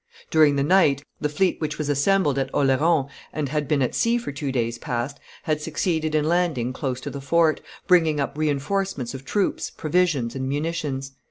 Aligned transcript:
During 0.31 0.55
the 0.55 0.63
night, 0.63 1.03
the 1.19 1.29
fleet 1.29 1.61
which 1.61 1.77
was 1.77 1.87
assembled 1.87 2.39
at 2.39 2.49
Oleron, 2.55 3.05
and 3.31 3.49
had 3.49 3.67
been 3.67 3.83
at 3.83 3.93
sea 3.93 4.17
for 4.17 4.31
two 4.31 4.51
days 4.51 4.79
past, 4.79 5.19
had 5.43 5.61
succeeded 5.61 6.15
in 6.15 6.27
landing 6.27 6.73
close 6.73 6.99
to 7.01 7.11
the 7.11 7.21
fort, 7.21 7.61
bringing 7.85 8.19
up 8.19 8.35
re 8.35 8.49
enforcements 8.49 9.13
of 9.13 9.25
troops, 9.25 9.69
provisions, 9.69 10.33
and 10.33 10.49
munitions. 10.49 11.11